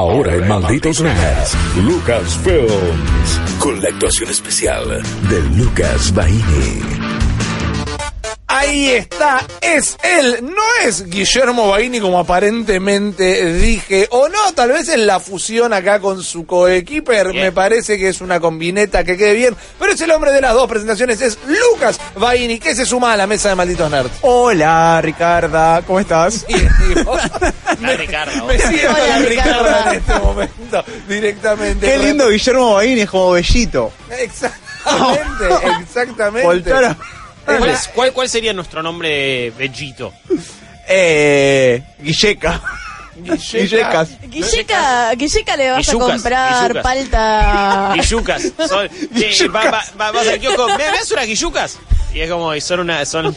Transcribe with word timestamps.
Ahora 0.00 0.34
en 0.34 0.48
Malditos 0.48 1.02
Nerds, 1.02 1.54
Lucas 1.76 2.38
Films, 2.38 3.58
con 3.58 3.82
la 3.82 3.90
actuación 3.90 4.30
especial 4.30 5.02
de 5.28 5.42
Lucas 5.58 6.14
Baini. 6.14 6.99
Ahí 8.60 8.90
está, 8.90 9.40
es 9.62 9.96
él, 10.02 10.38
no 10.42 10.62
es 10.84 11.08
Guillermo 11.08 11.68
Baini 11.68 11.98
como 11.98 12.18
aparentemente 12.18 13.52
dije, 13.54 14.06
o 14.10 14.28
no, 14.28 14.52
tal 14.54 14.72
vez 14.72 14.88
es 14.90 14.98
la 14.98 15.18
fusión 15.18 15.72
acá 15.72 15.98
con 15.98 16.22
su 16.22 16.44
coequiper, 16.44 17.32
me 17.32 17.52
parece 17.52 17.98
que 17.98 18.08
es 18.10 18.20
una 18.20 18.38
combineta 18.38 19.02
que 19.02 19.16
quede 19.16 19.32
bien, 19.34 19.56
pero 19.78 19.92
es 19.92 20.00
el 20.02 20.10
hombre 20.10 20.32
de 20.32 20.42
las 20.42 20.52
dos 20.52 20.68
presentaciones, 20.68 21.20
es 21.22 21.38
Lucas 21.46 21.98
Baini, 22.16 22.58
que 22.58 22.74
se 22.74 22.84
suma 22.84 23.14
a 23.14 23.16
la 23.16 23.26
mesa 23.26 23.48
de 23.48 23.54
Malditos 23.54 23.90
Nerds. 23.90 24.10
Hola, 24.20 25.00
Ricarda, 25.02 25.82
¿cómo 25.86 25.98
estás? 26.00 26.44
Y 26.48 26.94
vos- 27.02 27.20
me, 27.80 27.96
Ricardo. 27.96 28.44
me 28.46 28.58
siento 28.58 28.90
Hola, 28.92 29.06
la 29.06 29.18
Ricarda 29.20 29.52
Ricarda. 29.58 29.90
en 29.92 29.98
este 30.00 30.14
momento, 30.18 30.84
directamente. 31.08 31.86
Qué 31.86 31.98
lindo 31.98 32.28
Guillermo 32.28 32.74
Baini, 32.74 33.00
es 33.00 33.10
como 33.10 33.30
bellito. 33.32 33.90
Exactamente, 34.10 35.66
exactamente. 35.80 36.46
Voltara. 36.46 36.96
¿Cuál, 37.44 37.68
es- 37.70 37.88
cuál- 37.88 38.12
cuál 38.12 38.28
sería 38.28 38.52
nuestro 38.52 38.82
nombre 38.82 39.50
bellito? 39.50 40.12
Eh, 40.92 41.80
Guilleca. 42.02 42.60
Guillecas. 43.16 44.08
Guilleca, 44.28 45.14
Guilleca 45.14 45.56
le 45.56 45.70
vas 45.70 45.86
Guillucas, 45.86 46.08
a 46.08 46.12
comprar 46.14 46.62
guillucas. 46.62 46.82
palta. 46.82 47.92
Guillucas. 47.94 48.42
Son, 48.68 48.86
eh, 48.86 49.48
va- 49.54 49.70
va- 49.70 49.84
va- 50.00 50.10
vas 50.10 50.26
al 50.26 50.40
kiosco, 50.40 50.66
¿me 50.68 50.90
ves 50.90 51.10
unas 51.12 51.26
guillucas? 51.26 51.78
Y 52.12 52.20
es 52.22 52.30
como, 52.30 52.52
y 52.56 52.60
son 52.60 52.80
una, 52.80 53.04
son, 53.04 53.36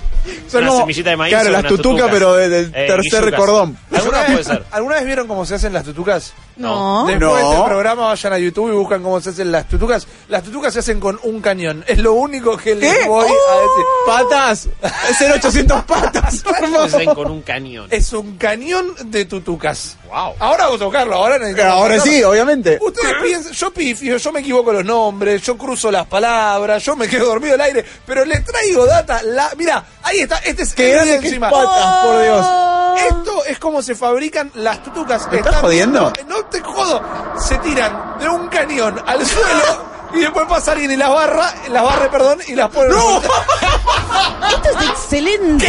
Son 0.49 0.61
una 0.61 0.67
como- 0.70 0.81
semillita 0.81 1.11
de 1.11 1.17
maíz. 1.17 1.31
claro, 1.33 1.49
las 1.52 1.59
unas 1.59 1.72
tutucas, 1.73 2.08
pero 2.11 2.33
de- 2.33 2.49
del 2.49 2.72
tercer 2.72 3.02
guillucas. 3.22 3.39
cordón. 3.39 3.77
¿Alguna 4.03 4.20
¿Alguna 4.20 4.25
puede 4.25 4.38
vez, 4.38 4.48
ser? 4.48 4.66
¿Alguna 4.71 4.95
vez 4.95 5.05
vieron 5.05 5.27
cómo 5.27 5.45
se 5.45 5.55
hacen 5.55 5.73
las 5.73 5.84
tutucas? 5.84 6.34
No. 6.55 7.05
Después 7.07 7.20
No. 7.31 7.35
de 7.35 7.41
este 7.55 7.63
programa 7.66 8.07
vayan 8.07 8.34
a 8.34 8.38
YouTube 8.38 8.70
y 8.71 8.75
buscan 8.75 9.02
cómo 9.02 9.20
se 9.21 9.31
hacen 9.31 9.52
las 9.52 9.67
tutucas. 9.67 10.07
Las 10.27 10.44
tutucas 10.44 10.73
se 10.73 10.80
hacen 10.80 11.00
con 11.00 11.19
un 11.23 11.41
cañón. 11.41 11.83
Es 11.88 11.97
lo 12.00 12.14
único 12.14 12.55
que 12.58 12.75
les 12.75 12.97
¿Qué? 13.00 13.08
voy 13.08 13.25
a 13.25 13.27
decir. 13.30 13.86
¡Patas! 14.05 14.67
¡Es 15.09 15.22
el 15.22 15.31
800 15.31 15.83
patas! 15.83 16.44
Se 16.44 16.77
hacen 16.77 17.14
con 17.16 17.31
un 17.31 17.42
cañón. 17.42 17.88
Es 17.89 18.14
un 18.14 18.38
cañón 18.38 18.94
de 19.05 19.25
tutucas. 19.25 19.97
Wow. 20.08 20.33
Ahora 20.39 20.66
vamos 20.66 20.75
a 20.81 20.83
tocarlo, 20.86 21.16
ahora 21.16 21.39
necesitamos 21.39 21.73
Ahora 21.73 21.95
tocarlo. 21.95 22.14
sí, 22.14 22.23
obviamente. 22.23 22.77
Ustedes 22.81 23.16
piensan, 23.23 23.52
yo 23.53 23.73
pifio, 23.73 24.17
yo 24.17 24.31
me 24.31 24.42
equivoco 24.42 24.72
los 24.72 24.86
nombres, 24.86 25.42
yo 25.42 25.58
cruzo 25.58 25.89
las 25.89 26.05
palabras, 26.05 26.83
yo 26.83 26.95
me 26.95 27.08
quedo 27.08 27.25
dormido 27.25 27.55
al 27.55 27.61
aire, 27.61 27.83
pero 28.05 28.23
le 28.23 28.39
traigo 28.42 28.86
data. 28.86 29.23
La, 29.23 29.49
mira, 29.58 29.83
ahí 30.03 30.20
está, 30.20 30.38
este 30.39 30.64
es 30.64 30.73
¡Qué 30.75 30.89
el 30.89 30.94
grande 30.94 31.09
video 31.14 31.22
que 31.22 31.27
es 31.27 31.33
encima. 31.33 31.49
patas, 31.49 32.05
por 32.05 32.22
Dios! 32.22 32.45
Esto 32.97 33.45
es 33.45 33.59
como 33.59 33.81
se 33.81 33.95
fabrican 33.95 34.52
las 34.55 34.83
tutucas. 34.83 35.27
¿Me 35.31 35.38
estás 35.38 35.55
jodiendo? 35.58 36.11
No, 36.27 36.45
te 36.45 36.61
jodo. 36.61 37.02
Se 37.38 37.58
tiran 37.58 38.17
de 38.19 38.30
un 38.30 38.47
cañón 38.47 39.02
al 39.05 39.25
suelo 39.25 39.94
y 40.13 40.19
después 40.19 40.45
pasa 40.47 40.73
alguien 40.73 40.91
y 40.91 40.95
las 40.95 41.09
barra, 41.09 41.53
las 41.69 41.83
barre, 41.83 42.09
perdón, 42.09 42.39
y 42.47 42.55
las 42.55 42.69
pone. 42.69 42.89
¡No! 42.89 43.17
Esto 44.49 44.69
es 44.80 44.89
excelente. 44.89 45.66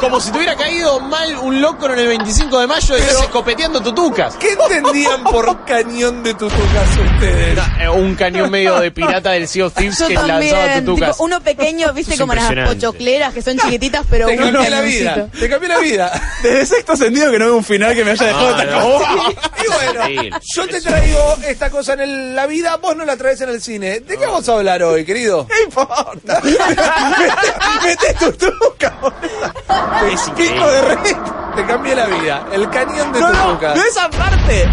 Como 0.00 0.20
si 0.20 0.30
te 0.30 0.36
hubiera 0.38 0.56
caído 0.56 1.00
mal 1.00 1.36
un 1.38 1.60
loco 1.60 1.86
en 1.90 1.98
el 1.98 2.08
25 2.08 2.60
de 2.60 2.66
mayo 2.66 2.96
y 2.96 3.00
estás 3.00 3.22
escopeteando 3.22 3.80
tutucas. 3.80 4.36
¿Qué 4.36 4.50
entendían 4.52 5.24
por 5.24 5.64
cañón 5.64 6.22
de 6.22 6.34
tutucas 6.34 6.88
ustedes? 7.12 7.58
Eh, 7.80 7.88
Un 7.88 8.14
cañón 8.14 8.50
medio 8.50 8.78
de 8.80 8.90
pirata 8.90 9.30
del 9.32 9.48
Sea 9.48 9.66
of 9.66 9.74
Thieves 9.74 9.98
Yo 9.98 10.08
que 10.08 10.14
lanzaba 10.14 10.74
tutucas. 10.80 11.12
tipo, 11.12 11.24
uno 11.24 11.40
pequeño, 11.40 11.92
viste, 11.92 12.14
Es 12.14 12.20
como 12.20 12.34
las 12.34 12.52
pochocleras 12.68 13.32
que 13.34 13.42
son 13.42 13.58
chiquititas, 13.58 14.04
pero 14.08 14.26
Te 14.26 14.36
cambié 14.36 14.70
la 14.70 14.76
cañoncito. 14.78 15.14
vida. 15.14 15.28
Te 15.40 15.48
cambié 15.48 15.68
la 15.68 15.78
vida. 15.78 16.22
Desde 16.42 16.66
sexto 16.66 16.96
sentido 16.96 17.30
que 17.32 17.38
no 17.38 17.44
veo 17.46 17.56
un 17.56 17.64
final 17.64 17.94
que 17.94 18.04
me 18.04 18.10
haya 18.12 18.26
dejado 18.26 18.48
Ah, 18.54 18.56
tan 18.56 18.70
no. 18.70 18.80
como- 18.80 19.30
Y 19.30 19.94
bueno, 20.12 20.38
yo 20.54 20.68
te 20.68 20.80
traigo 20.80 21.36
esta 21.46 21.70
cosa 21.70 21.94
en 21.94 22.00
el- 22.00 22.34
la 22.36 22.46
vida, 22.46 22.76
vos 22.76 22.96
no 22.96 23.04
la 23.04 23.16
traes 23.16 23.40
en 23.40 23.48
el 23.50 23.60
cine. 23.62 24.00
¿De 24.00 24.16
qué 24.16 24.26
vamos 24.26 24.48
a 24.48 24.52
hablar 24.52 24.82
hoy, 24.82 25.04
querido? 25.04 25.46
¿Qué 25.46 25.62
importa? 25.64 26.40
Mete 27.84 28.14
tu 28.18 28.32
tuca, 28.32 28.92
boludo. 29.00 29.85
Es 30.12 30.20
Pico 30.30 30.66
de 30.70 30.82
rey. 30.82 31.12
Te 31.56 31.64
cambié 31.66 31.94
la 31.94 32.06
vida. 32.06 32.46
El 32.52 32.68
cañón 32.70 33.12
de 33.12 33.20
No, 33.20 33.32
no, 33.32 33.44
tutucas. 33.48 33.76
no 33.76 33.82
esa 33.84 34.10
parte. 34.10 34.68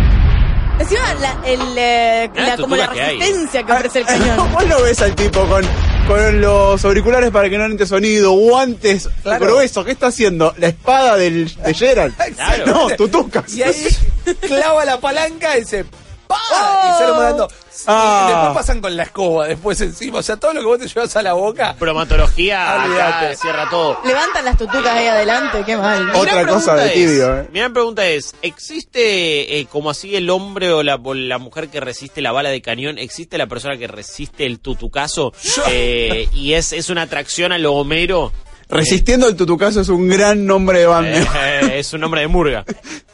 Encima, 0.80 1.14
la, 1.22 1.38
el, 1.46 1.62
eh, 1.78 2.30
Mirá 2.34 2.44
la- 2.44 2.50
las 2.50 2.60
como 2.60 2.76
la 2.76 2.84
tutucas 2.88 3.06
que 3.06 3.12
hay. 3.12 3.20
resistencia 3.20 3.64
que 3.64 3.72
ofrece 3.72 4.00
el 4.00 4.06
cañón. 4.06 4.52
Vos 4.54 4.68
lo 4.68 4.82
ves 4.84 5.02
al 5.02 5.16
tipo 5.16 5.46
con, 5.46 5.64
con 6.08 6.42
los 6.42 6.84
auriculares 6.84 7.30
para 7.32 7.50
que 7.50 7.58
no 7.58 7.66
entre 7.66 7.86
sonido, 7.86 8.32
guantes 8.32 9.08
Claro. 9.22 9.46
gruesos. 9.46 9.86
¿Qué 9.86 9.92
está 9.92 10.08
haciendo? 10.08 10.54
¿La 10.58 10.68
espada 10.68 11.16
del, 11.16 11.54
de 11.64 11.74
Geralt? 11.74 12.16
Claro. 12.36 12.66
No, 12.66 12.90
tutucas. 12.98 13.54
Y 13.54 13.62
ahí 13.64 13.88
clava 14.42 14.84
la 14.84 15.00
palanca 15.00 15.56
y 15.58 15.62
dice 15.62 15.86
¡pa! 16.50 16.90
Y 16.90 17.00
sale 17.00 17.12
volando. 17.12 17.48
Ah. 17.88 18.26
Y 18.26 18.32
después 18.34 18.54
pasan 18.56 18.82
con 18.82 18.96
la 18.96 19.04
escoba 19.04 19.48
después 19.48 19.82
encima. 19.82 20.20
O 20.20 20.24
sea, 20.24 20.38
todo 20.38 20.54
lo 20.54 20.62
que 20.62 20.66
vos 20.66 20.80
te 20.80 20.88
llevas 20.88 21.16
a 21.16 21.22
la 21.22 21.34
boca. 21.34 21.76
Bromatología 21.80 22.74
acá 22.74 22.86
Olvídate. 22.86 23.36
cierra 23.36 23.70
todo. 23.70 24.00
Levantan 24.06 24.46
las 24.46 24.58
tutucas 24.58 24.88
ahí 24.88 25.08
adelante, 25.08 25.64
qué 25.66 25.78
mal. 25.78 26.10
Otra 26.16 26.46
cosa 26.48 26.76
de 26.76 26.90
tibio, 26.90 27.40
eh. 27.40 27.50
Mi 27.52 27.60
gran 27.60 27.74
pregunta 27.74 28.06
es, 28.06 28.36
¿existe 28.42 29.60
eh, 29.60 29.68
como 29.70 29.90
así 29.90 30.16
el 30.16 30.30
hombre 30.30 30.72
o 30.72 30.84
la, 30.84 30.96
o 30.96 31.14
la 31.14 31.38
mujer 31.38 31.70
que 31.70 31.80
resiste 31.80 32.22
la 32.22 32.32
bala 32.32 32.50
de 32.50 32.62
cañón? 32.62 32.98
¿Existe 32.98 33.38
la 33.38 33.48
persona 33.48 33.78
que 33.78 33.88
resiste 33.88 34.46
el 34.46 34.60
tutucazo? 34.60 35.34
Eh, 35.68 36.30
y 36.34 36.54
es, 36.54 36.74
es 36.74 36.90
una 36.90 37.04
atracción 37.04 37.52
a 37.52 37.58
lo 37.58 37.74
Homero. 37.74 38.32
Resistiendo 38.70 39.28
el 39.28 39.36
tutucazo 39.36 39.82
es 39.82 39.90
un 39.90 40.08
gran 40.08 40.46
nombre 40.46 40.80
de 40.80 40.86
banda. 40.86 41.20
Eh, 41.62 41.80
es 41.80 41.94
un 41.94 42.02
nombre 42.02 42.22
de 42.22 42.28
murga. 42.28 42.66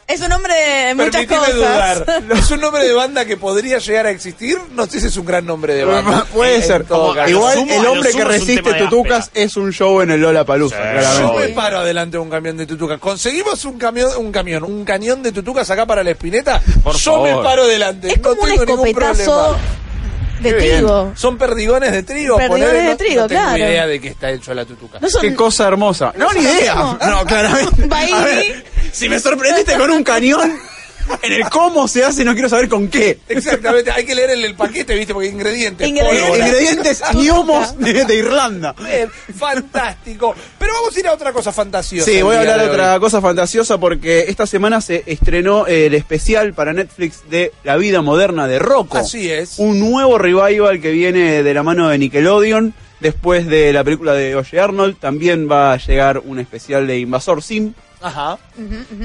Es 0.09 0.21
un 0.21 0.31
hombre 0.31 0.53
de 0.55 0.95
muchas 0.95 1.11
Permitime 1.25 1.37
cosas. 1.39 1.53
dudar. 1.55 2.23
¿Es 2.39 2.49
un 2.51 2.61
nombre 2.61 2.83
de 2.83 2.93
banda 2.93 3.25
que 3.25 3.37
podría 3.37 3.77
llegar 3.77 4.07
a 4.07 4.09
existir? 4.09 4.57
No 4.73 4.87
sé 4.87 4.99
si 4.99 5.05
es 5.07 5.15
un 5.17 5.25
gran 5.25 5.45
nombre 5.45 5.75
de 5.75 5.85
banda. 5.85 6.25
Puede 6.33 6.55
En 6.55 6.63
ser. 6.63 6.83
todo 6.83 7.13
caso. 7.13 7.29
Igual 7.29 7.57
sumo- 7.59 7.71
el 7.73 7.79
a 7.79 7.83
lo 7.83 7.91
hombre 7.91 8.07
que 8.09 8.13
sumo 8.13 8.23
es 8.23 8.25
un 8.27 8.31
resiste 8.33 8.63
tema 8.63 8.75
de 8.77 8.83
tutucas 8.85 9.19
áspera. 9.25 9.45
es 9.45 9.55
un 9.57 9.71
show 9.71 10.01
en 10.01 10.09
el 10.11 10.19
Lola 10.21 10.43
Palusa, 10.45 10.75
Sí. 10.77 10.81
Yo 10.81 10.99
claramente. 10.99 11.47
me 11.47 11.53
paro 11.53 11.83
delante 11.83 12.17
de 12.17 12.23
un 12.23 12.29
camión 12.31 12.57
de 12.57 12.65
tutucas. 12.65 12.99
¿Conseguimos 12.99 13.63
un 13.65 13.77
camión, 13.77 14.09
un 14.17 14.31
camión, 14.31 14.63
un 14.63 14.83
cañón 14.83 15.21
de 15.21 15.31
tutucas 15.31 15.69
acá 15.69 15.85
para 15.85 16.03
la 16.03 16.09
espineta? 16.11 16.59
Por 16.83 16.95
Yo 16.97 17.11
favor. 17.13 17.29
me 17.37 17.43
paro 17.43 17.67
delante. 17.67 18.11
Es 18.11 18.19
no 18.21 18.31
un 18.31 18.35
tengo 18.39 18.47
ningún 18.65 18.87
escopetazo 18.87 19.23
problema. 19.35 19.57
De 20.39 20.49
Qué 20.49 20.55
bien. 20.55 20.77
trigo. 20.77 21.11
Son 21.15 21.37
perdigones 21.37 21.91
de 21.91 22.03
trigo. 22.03 22.37
Perdigones 22.37 22.65
ponele, 22.67 22.83
de 22.83 22.89
no- 22.91 22.97
trigo, 22.97 23.21
no 23.21 23.27
tengo 23.27 23.41
claro. 23.41 23.57
idea 23.57 23.87
de 23.87 24.01
qué 24.01 24.07
está 24.09 24.31
hecho 24.31 24.53
la 24.53 24.65
tutuca. 24.65 24.99
No 24.99 25.09
son 25.09 25.21
Qué 25.21 25.35
cosa 25.35 25.67
hermosa. 25.67 26.13
No, 26.17 26.31
ni 26.33 26.41
idea. 26.41 26.75
No, 26.75 27.25
claramente. 27.25 27.83
Baini. 27.87 28.13
A 28.13 28.23
ver, 28.23 28.65
si 28.91 29.09
me 29.09 29.19
sorprendiste 29.19 29.75
con 29.77 29.89
un 29.91 30.03
cañón, 30.03 30.57
en 31.21 31.33
el 31.33 31.49
cómo 31.49 31.87
se 31.87 32.03
hace 32.03 32.23
no 32.23 32.33
quiero 32.33 32.49
saber 32.49 32.69
con 32.69 32.87
qué. 32.87 33.19
Exactamente, 33.27 33.91
hay 33.91 34.05
que 34.05 34.15
leer 34.15 34.31
el, 34.31 34.45
el 34.45 34.55
paquete, 34.55 34.95
¿viste? 34.95 35.13
Porque 35.13 35.29
ingredientes. 35.29 35.87
Ingredientes. 35.87 36.27
pólvora. 36.27 36.47
Ingredientes 36.47 37.03
ñomos 37.15 37.77
de, 37.77 38.05
de 38.05 38.15
Irlanda. 38.15 38.73
Bien, 38.73 39.09
fantástico. 39.37 40.35
Pero 40.57 40.73
vamos 40.73 40.95
a 40.95 40.99
ir 40.99 41.07
a 41.07 41.13
otra 41.13 41.33
cosa 41.33 41.51
fantasiosa. 41.51 42.09
Sí, 42.09 42.21
voy 42.21 42.35
a 42.35 42.39
hablar 42.41 42.59
de 42.59 42.69
otra 42.69 42.99
cosa 42.99 43.21
fantasiosa 43.21 43.77
porque 43.77 44.25
esta 44.27 44.45
semana 44.45 44.81
se 44.81 45.03
estrenó 45.05 45.67
el 45.67 45.93
especial 45.93 46.53
para 46.53 46.73
Netflix 46.73 47.29
de 47.29 47.51
La 47.63 47.77
vida 47.77 48.01
moderna 48.01 48.47
de 48.47 48.59
Rocco. 48.59 48.97
Así 48.97 49.29
es. 49.31 49.59
Un 49.59 49.79
nuevo 49.79 50.17
revival 50.17 50.81
que 50.81 50.91
viene 50.91 51.43
de 51.43 51.53
la 51.53 51.63
mano 51.63 51.89
de 51.89 51.97
Nickelodeon. 51.97 52.73
Después 52.99 53.47
de 53.47 53.71
la 53.71 53.83
película 53.85 54.13
de 54.13 54.35
Oye 54.35 54.59
Arnold, 54.59 54.97
también 54.99 55.49
va 55.49 55.71
a 55.71 55.77
llegar 55.77 56.19
un 56.19 56.37
especial 56.37 56.85
de 56.85 56.99
Invasor 56.99 57.41
Sim. 57.41 57.73
Ajá. 58.01 58.37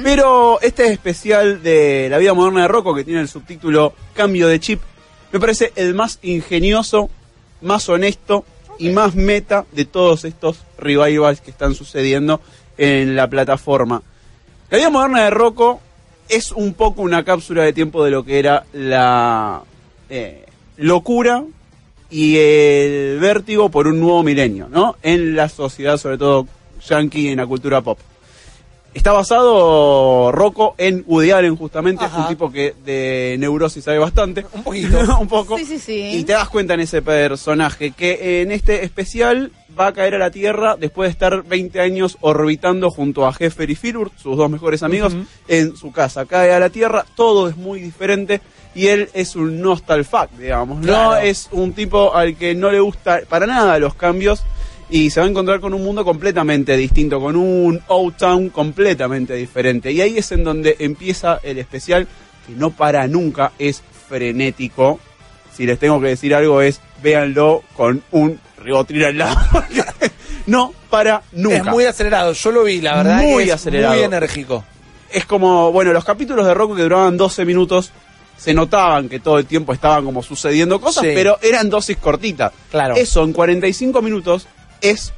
Pero 0.02 0.60
este 0.60 0.92
especial 0.92 1.62
de 1.62 2.08
La 2.10 2.18
vida 2.18 2.34
moderna 2.34 2.62
de 2.62 2.68
Rocco, 2.68 2.94
que 2.94 3.04
tiene 3.04 3.20
el 3.20 3.28
subtítulo 3.28 3.92
Cambio 4.14 4.46
de 4.48 4.60
chip, 4.60 4.80
me 5.32 5.40
parece 5.40 5.72
el 5.74 5.94
más 5.94 6.18
ingenioso, 6.22 7.10
más 7.60 7.88
honesto 7.88 8.44
y 8.78 8.90
más 8.90 9.14
meta 9.14 9.64
de 9.72 9.84
todos 9.84 10.24
estos 10.24 10.58
revivals 10.78 11.40
que 11.40 11.50
están 11.50 11.74
sucediendo 11.74 12.40
en 12.78 13.16
la 13.16 13.28
plataforma. 13.28 14.02
La 14.70 14.78
vida 14.78 14.90
moderna 14.90 15.24
de 15.24 15.30
Rocco 15.30 15.80
es 16.28 16.52
un 16.52 16.74
poco 16.74 17.02
una 17.02 17.24
cápsula 17.24 17.62
de 17.62 17.72
tiempo 17.72 18.04
de 18.04 18.10
lo 18.10 18.24
que 18.24 18.38
era 18.38 18.64
la 18.72 19.62
eh, 20.08 20.46
locura 20.76 21.44
y 22.10 22.36
el 22.36 23.18
vértigo 23.20 23.70
por 23.70 23.86
un 23.88 24.00
nuevo 24.00 24.22
milenio, 24.22 24.68
¿no? 24.68 24.96
En 25.02 25.34
la 25.34 25.48
sociedad, 25.48 25.96
sobre 25.96 26.18
todo 26.18 26.46
yankee, 26.88 27.28
en 27.28 27.38
la 27.38 27.46
cultura 27.46 27.80
pop. 27.80 27.98
Está 28.94 29.10
basado 29.10 30.30
Rocco 30.30 30.76
en 30.78 31.04
Woody 31.06 31.32
Allen, 31.32 31.56
justamente. 31.56 32.04
Es 32.04 32.12
un 32.12 32.28
tipo 32.28 32.50
que 32.50 32.74
de 32.84 33.36
neurosis 33.40 33.84
sabe 33.84 33.98
bastante. 33.98 34.46
Un 34.52 34.62
poquito. 34.62 34.98
un 35.20 35.26
poco. 35.26 35.58
Sí, 35.58 35.64
sí, 35.64 35.78
sí. 35.78 36.10
Y 36.12 36.24
te 36.24 36.32
das 36.32 36.48
cuenta 36.48 36.74
en 36.74 36.80
ese 36.80 37.02
personaje 37.02 37.90
que 37.90 38.42
en 38.42 38.52
este 38.52 38.84
especial 38.84 39.50
va 39.78 39.88
a 39.88 39.92
caer 39.92 40.14
a 40.14 40.18
la 40.18 40.30
Tierra 40.30 40.76
después 40.78 41.08
de 41.08 41.12
estar 41.12 41.42
20 41.42 41.80
años 41.80 42.16
orbitando 42.20 42.90
junto 42.90 43.26
a 43.26 43.34
Heffer 43.36 43.68
y 43.68 43.74
Filbert, 43.74 44.12
sus 44.16 44.36
dos 44.36 44.48
mejores 44.48 44.84
amigos, 44.84 45.14
en 45.48 45.76
su 45.76 45.90
casa. 45.90 46.26
Cae 46.26 46.52
a 46.52 46.60
la 46.60 46.70
Tierra, 46.70 47.04
todo 47.16 47.48
es 47.48 47.56
muy 47.56 47.80
diferente 47.80 48.40
y 48.74 48.88
él 48.88 49.08
es 49.12 49.36
un 49.36 49.60
nostalfac, 49.60 50.30
digamos. 50.32 50.80
No 50.80 51.16
es 51.16 51.48
un 51.52 51.72
tipo 51.72 52.14
al 52.14 52.36
que 52.36 52.54
no 52.54 52.70
le 52.70 52.80
gusta 52.80 53.20
para 53.28 53.46
nada 53.46 53.78
los 53.78 53.94
cambios 53.94 54.44
y 54.90 55.10
se 55.10 55.20
va 55.20 55.26
a 55.26 55.30
encontrar 55.30 55.60
con 55.60 55.74
un 55.74 55.82
mundo 55.82 56.04
completamente 56.04 56.76
distinto, 56.76 57.20
con 57.20 57.36
un 57.36 57.80
Old 57.88 58.16
Town 58.16 58.48
completamente 58.50 59.34
diferente. 59.34 59.90
Y 59.92 60.00
ahí 60.00 60.18
es 60.18 60.30
en 60.32 60.44
donde 60.44 60.76
empieza 60.78 61.40
el 61.42 61.58
especial, 61.58 62.06
que 62.46 62.52
no 62.54 62.70
para 62.70 63.06
nunca, 63.08 63.52
es 63.58 63.82
frenético. 64.08 65.00
Si 65.56 65.66
les 65.66 65.78
tengo 65.78 66.00
que 66.00 66.08
decir 66.08 66.34
algo 66.34 66.60
es, 66.60 66.80
véanlo 67.02 67.62
con 67.76 68.02
un 68.10 68.38
ribotril 68.62 69.04
al 69.04 69.18
lado. 69.18 69.36
no 70.46 70.72
para 70.90 71.22
nunca. 71.32 71.56
Es 71.56 71.64
muy 71.64 71.84
acelerado, 71.84 72.32
yo 72.32 72.50
lo 72.50 72.64
vi, 72.64 72.80
la 72.80 72.96
verdad. 72.96 73.22
Muy 73.22 73.44
es 73.44 73.52
acelerado. 73.52 73.94
Muy 73.94 74.02
enérgico. 74.04 74.64
es 75.10 75.24
como, 75.26 75.70
bueno, 75.72 75.92
los 75.92 76.04
capítulos 76.04 76.44
de 76.46 76.54
Rocco 76.54 76.74
que 76.74 76.82
duraban 76.82 77.16
12 77.16 77.44
minutos, 77.44 77.92
se 78.36 78.52
notaban 78.52 79.08
que 79.08 79.20
todo 79.20 79.38
el 79.38 79.46
tiempo 79.46 79.72
estaban 79.72 80.04
como 80.04 80.22
sucediendo 80.22 80.80
cosas, 80.80 81.04
Sí. 81.04 81.10
pero 81.14 81.38
eran 81.40 81.70
dosis 81.70 81.96
cortitas. 81.98 82.52
Claro. 82.70 82.96
Eso 82.96 83.22
en 83.22 83.32
45 83.32 84.02
minutos 84.02 84.48
es, 84.90 85.12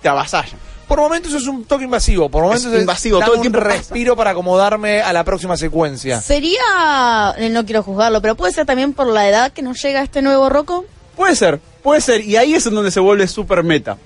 te 0.00 0.08
avasalla. 0.08 0.56
Por 0.88 1.00
momentos 1.00 1.32
es 1.32 1.46
un 1.46 1.64
toque 1.64 1.84
invasivo, 1.84 2.28
por 2.28 2.42
momentos 2.42 2.72
Es 2.72 2.80
invasivo, 2.80 3.18
dame 3.18 3.26
todo 3.26 3.36
el 3.36 3.40
tiempo 3.40 3.58
un 3.58 3.64
pasa. 3.64 3.76
respiro 3.76 4.16
para 4.16 4.30
acomodarme 4.30 5.00
a 5.00 5.12
la 5.12 5.24
próxima 5.24 5.56
secuencia. 5.56 6.20
Sería, 6.20 7.34
eh, 7.38 7.48
no 7.48 7.64
quiero 7.64 7.82
juzgarlo, 7.82 8.20
pero 8.20 8.34
puede 8.34 8.52
ser 8.52 8.66
también 8.66 8.92
por 8.92 9.06
la 9.06 9.28
edad 9.28 9.52
que 9.52 9.62
nos 9.62 9.80
llega 9.82 10.02
este 10.02 10.20
nuevo 10.20 10.50
Rocco. 10.50 10.84
Puede 11.16 11.34
ser, 11.34 11.60
puede 11.82 12.00
ser, 12.00 12.20
y 12.22 12.36
ahí 12.36 12.54
es 12.54 12.66
en 12.66 12.74
donde 12.74 12.90
se 12.90 13.00
vuelve 13.00 13.26
super 13.26 13.62
meta. 13.62 13.96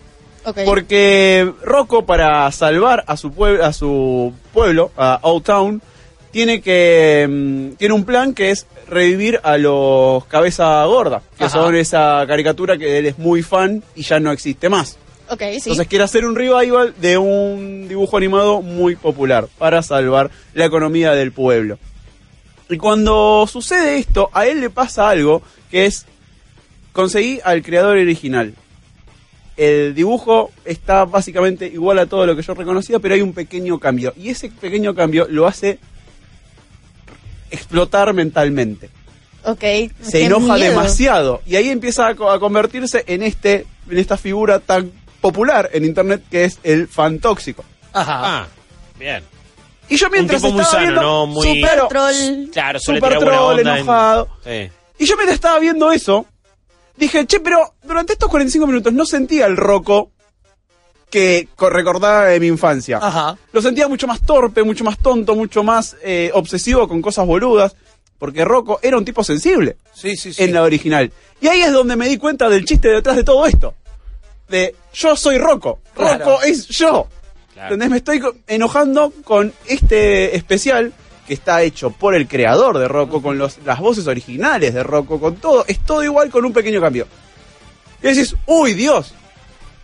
Porque 0.64 1.52
Rocco, 1.62 2.06
para 2.06 2.50
salvar 2.52 3.02
a 3.08 3.16
su, 3.16 3.32
pueblo, 3.32 3.64
a 3.64 3.72
su 3.72 4.32
pueblo, 4.52 4.92
a 4.96 5.18
Old 5.22 5.42
Town, 5.42 5.82
tiene 6.30 6.60
que 6.60 7.26
mm, 7.28 7.76
tiene 7.76 7.94
un 7.94 8.04
plan 8.04 8.32
que 8.32 8.52
es 8.52 8.66
revivir 8.88 9.40
a 9.42 9.56
los 9.58 10.24
cabeza 10.26 10.84
gorda, 10.84 11.22
que 11.36 11.44
Ajá. 11.44 11.52
son 11.58 11.74
esa 11.74 12.24
caricatura 12.26 12.76
que 12.78 12.98
él 12.98 13.06
es 13.06 13.18
muy 13.18 13.42
fan 13.42 13.82
y 13.94 14.02
ya 14.02 14.20
no 14.20 14.32
existe 14.32 14.68
más. 14.68 14.98
sí. 15.30 15.36
Entonces 15.40 15.86
quiere 15.88 16.04
hacer 16.04 16.24
un 16.24 16.34
revival 16.36 16.94
de 17.00 17.18
un 17.18 17.88
dibujo 17.88 18.16
animado 18.16 18.62
muy 18.62 18.96
popular 18.96 19.48
para 19.58 19.82
salvar 19.82 20.30
la 20.54 20.64
economía 20.64 21.12
del 21.12 21.32
pueblo. 21.32 21.78
Y 22.68 22.76
cuando 22.78 23.46
sucede 23.46 23.98
esto, 23.98 24.30
a 24.32 24.46
él 24.46 24.60
le 24.60 24.70
pasa 24.70 25.08
algo 25.08 25.42
que 25.70 25.86
es 25.86 26.06
conseguí 26.92 27.40
al 27.44 27.62
creador 27.62 27.98
original. 27.98 28.54
El 29.56 29.94
dibujo 29.94 30.50
está 30.64 31.04
básicamente 31.04 31.66
igual 31.66 31.98
a 31.98 32.06
todo 32.06 32.26
lo 32.26 32.36
que 32.36 32.42
yo 32.42 32.54
reconocía, 32.54 32.98
pero 32.98 33.14
hay 33.14 33.22
un 33.22 33.32
pequeño 33.32 33.78
cambio. 33.78 34.12
Y 34.16 34.30
ese 34.30 34.50
pequeño 34.50 34.94
cambio 34.94 35.26
lo 35.30 35.46
hace 35.46 35.78
explotar 37.50 38.12
mentalmente 38.14 38.90
ok. 39.44 39.62
se 40.02 40.24
enoja 40.24 40.54
miedo. 40.54 40.70
demasiado 40.70 41.42
y 41.46 41.56
ahí 41.56 41.68
empieza 41.70 42.08
a, 42.08 42.14
co- 42.14 42.30
a 42.30 42.38
convertirse 42.40 43.04
en 43.06 43.22
este 43.22 43.66
en 43.88 43.98
esta 43.98 44.16
figura 44.16 44.58
tan 44.60 44.90
popular 45.20 45.70
en 45.72 45.84
internet 45.84 46.22
que 46.30 46.44
es 46.44 46.58
el 46.62 46.88
fan 46.88 47.18
tóxico. 47.20 47.64
Ajá. 47.92 48.42
Ah, 48.42 48.46
bien. 48.98 49.22
Y 49.88 49.96
yo 49.96 50.10
mientras 50.10 50.42
tipo 50.42 50.52
muy 50.52 50.62
estaba 50.62 50.80
sano, 50.82 50.92
viendo 50.92 51.02
¿no? 51.02 51.26
Muy- 51.26 51.46
super 51.48 51.88
troll. 51.88 52.50
Claro, 52.52 52.78
suele 52.80 53.00
super 53.00 53.18
tirar 53.18 53.24
troll, 53.34 53.58
onda 53.58 53.70
en- 53.72 53.76
enojado. 53.78 54.28
Sí. 54.44 54.70
Y 54.98 55.04
yo 55.06 55.16
mientras 55.16 55.34
estaba 55.36 55.58
viendo 55.60 55.92
eso, 55.92 56.26
dije, 56.96 57.24
che, 57.26 57.38
pero 57.40 57.74
durante 57.84 58.14
estos 58.14 58.28
45 58.28 58.66
minutos 58.66 58.92
no 58.92 59.06
sentía 59.06 59.46
el 59.46 59.56
roco 59.56 60.10
que 61.10 61.48
co- 61.56 61.70
recordaba 61.70 62.26
de 62.26 62.40
mi 62.40 62.46
infancia. 62.48 62.98
Ajá. 63.00 63.36
Lo 63.52 63.62
sentía 63.62 63.88
mucho 63.88 64.06
más 64.06 64.20
torpe, 64.22 64.62
mucho 64.62 64.84
más 64.84 64.98
tonto, 64.98 65.34
mucho 65.34 65.62
más 65.62 65.96
eh, 66.02 66.30
obsesivo 66.34 66.88
con 66.88 67.00
cosas 67.00 67.26
boludas, 67.26 67.74
porque 68.18 68.44
Rocco 68.44 68.78
era 68.82 68.96
un 68.98 69.04
tipo 69.04 69.22
sensible. 69.22 69.76
Sí, 69.94 70.16
sí, 70.16 70.32
sí. 70.32 70.42
en 70.42 70.52
la 70.52 70.62
original. 70.62 71.10
Y 71.40 71.48
ahí 71.48 71.60
es 71.62 71.72
donde 71.72 71.96
me 71.96 72.08
di 72.08 72.16
cuenta 72.18 72.48
del 72.48 72.64
chiste 72.64 72.88
detrás 72.88 73.16
de 73.16 73.24
todo 73.24 73.46
esto. 73.46 73.74
De 74.48 74.74
yo 74.94 75.16
soy 75.16 75.38
Rocco. 75.38 75.80
Claro. 75.94 76.18
Rocco 76.24 76.42
es 76.42 76.66
yo. 76.68 77.06
Claro. 77.52 77.68
¿Entendés? 77.74 77.90
Me 77.90 77.96
estoy 77.98 78.22
enojando 78.46 79.12
con 79.24 79.52
este 79.66 80.36
especial 80.36 80.92
que 81.26 81.34
está 81.34 81.62
hecho 81.62 81.90
por 81.90 82.14
el 82.14 82.28
creador 82.28 82.78
de 82.78 82.86
Rocco, 82.86 83.20
con 83.20 83.36
los, 83.38 83.58
las 83.64 83.80
voces 83.80 84.06
originales 84.06 84.72
de 84.74 84.82
Rocco, 84.82 85.18
con 85.18 85.36
todo. 85.36 85.64
Es 85.66 85.80
todo 85.84 86.04
igual 86.04 86.30
con 86.30 86.44
un 86.44 86.52
pequeño 86.52 86.80
cambio. 86.80 87.06
Y 88.02 88.06
decís, 88.08 88.34
uy, 88.46 88.74
Dios. 88.74 89.12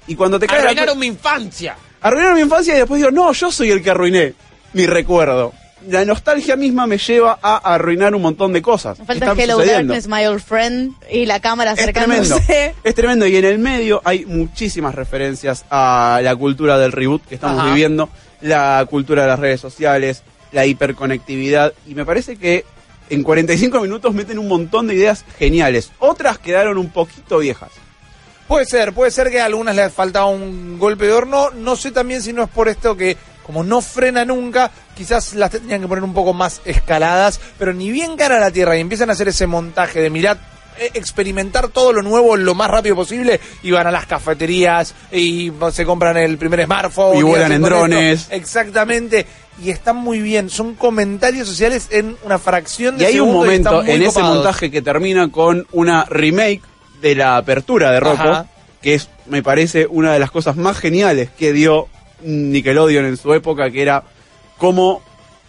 Y 0.06 0.14
cuando 0.14 0.38
te 0.38 0.46
cae 0.46 0.58
la 0.58 0.64
Arruinaron 0.64 0.98
mi 0.98 1.06
infancia. 1.06 1.76
Arruinaron 2.00 2.34
mi 2.36 2.42
infancia 2.42 2.74
y 2.74 2.78
después 2.78 2.98
digo, 2.98 3.10
no, 3.10 3.32
yo 3.32 3.50
soy 3.52 3.70
el 3.70 3.82
que 3.82 3.90
arruiné 3.90 4.34
mi 4.72 4.86
recuerdo. 4.86 5.52
La 5.88 6.04
nostalgia 6.04 6.54
misma 6.54 6.86
me 6.86 6.96
lleva 6.96 7.38
a 7.42 7.56
arruinar 7.74 8.14
un 8.14 8.22
montón 8.22 8.52
de 8.52 8.62
cosas. 8.62 8.98
Me 9.00 9.04
falta 9.04 9.32
Hello 9.36 9.54
sucediendo. 9.56 9.92
Darkness, 9.94 10.06
My 10.08 10.26
Old 10.26 10.40
Friend 10.40 10.92
y 11.10 11.26
la 11.26 11.40
cámara 11.40 11.72
Es 11.72 11.92
tremendo. 11.92 12.36
acercándose. 12.36 12.74
Es 12.84 12.94
tremendo. 12.94 13.26
Y 13.26 13.36
en 13.36 13.44
el 13.44 13.58
medio 13.58 14.00
hay 14.04 14.24
muchísimas 14.24 14.94
referencias 14.94 15.64
a 15.70 16.20
la 16.22 16.36
cultura 16.36 16.78
del 16.78 16.92
reboot 16.92 17.26
que 17.26 17.34
estamos 17.34 17.58
Ajá. 17.60 17.68
viviendo, 17.70 18.08
la 18.40 18.86
cultura 18.88 19.22
de 19.22 19.28
las 19.28 19.40
redes 19.40 19.60
sociales, 19.60 20.22
la 20.52 20.66
hiperconectividad. 20.66 21.72
Y 21.88 21.94
me 21.96 22.04
parece 22.04 22.36
que 22.36 22.64
en 23.10 23.22
45 23.24 23.80
minutos 23.80 24.14
meten 24.14 24.38
un 24.38 24.46
montón 24.48 24.86
de 24.86 24.94
ideas 24.94 25.24
geniales. 25.38 25.90
Otras 25.98 26.38
quedaron 26.38 26.78
un 26.78 26.90
poquito 26.90 27.38
viejas. 27.38 27.70
Puede 28.52 28.66
ser, 28.66 28.92
puede 28.92 29.10
ser 29.10 29.30
que 29.30 29.40
a 29.40 29.46
algunas 29.46 29.74
les 29.74 29.90
faltaba 29.90 30.26
un 30.26 30.78
golpe 30.78 31.06
de 31.06 31.12
horno. 31.12 31.48
No 31.52 31.74
sé 31.74 31.90
también 31.90 32.20
si 32.20 32.34
no 32.34 32.42
es 32.42 32.50
por 32.50 32.68
esto 32.68 32.94
que, 32.94 33.16
como 33.46 33.64
no 33.64 33.80
frena 33.80 34.26
nunca, 34.26 34.70
quizás 34.94 35.32
las 35.32 35.52
tenían 35.52 35.80
que 35.80 35.88
poner 35.88 36.04
un 36.04 36.12
poco 36.12 36.34
más 36.34 36.60
escaladas, 36.66 37.40
pero 37.58 37.72
ni 37.72 37.90
bien 37.90 38.14
cara 38.14 38.36
a 38.36 38.40
la 38.40 38.50
tierra 38.50 38.76
y 38.76 38.80
empiezan 38.80 39.08
a 39.08 39.14
hacer 39.14 39.28
ese 39.28 39.46
montaje 39.46 40.02
de 40.02 40.10
mirar, 40.10 40.38
eh, 40.78 40.90
experimentar 40.92 41.68
todo 41.68 41.94
lo 41.94 42.02
nuevo 42.02 42.36
lo 42.36 42.54
más 42.54 42.70
rápido 42.70 42.94
posible 42.94 43.40
y 43.62 43.70
van 43.70 43.86
a 43.86 43.90
las 43.90 44.04
cafeterías 44.04 44.94
y 45.10 45.50
se 45.72 45.86
compran 45.86 46.18
el 46.18 46.36
primer 46.36 46.66
smartphone. 46.66 47.16
Y 47.16 47.22
vuelan 47.22 47.52
en 47.52 47.62
drones. 47.62 48.28
Exactamente. 48.30 49.24
Y 49.62 49.70
están 49.70 49.96
muy 49.96 50.20
bien. 50.20 50.50
Son 50.50 50.74
comentarios 50.74 51.48
sociales 51.48 51.88
en 51.90 52.18
una 52.22 52.38
fracción 52.38 52.98
de 52.98 53.04
Y 53.04 53.06
hay 53.06 53.20
un 53.20 53.32
momento 53.32 53.82
en 53.82 54.02
ese 54.02 54.22
montaje 54.22 54.70
que 54.70 54.82
termina 54.82 55.30
con 55.30 55.66
una 55.72 56.04
remake 56.04 56.60
de 57.02 57.14
la 57.14 57.36
apertura 57.36 57.90
de 57.90 58.00
Rocco, 58.00 58.22
Ajá. 58.22 58.46
que 58.80 58.94
es, 58.94 59.08
me 59.26 59.42
parece, 59.42 59.86
una 59.86 60.12
de 60.14 60.18
las 60.18 60.30
cosas 60.30 60.56
más 60.56 60.78
geniales 60.78 61.28
que 61.38 61.52
dio 61.52 61.88
Nickelodeon 62.22 63.04
en 63.04 63.16
su 63.16 63.34
época, 63.34 63.70
que 63.70 63.82
era 63.82 64.04
cómo 64.58 65.02